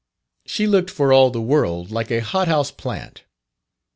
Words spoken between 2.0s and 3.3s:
a hothouse plant.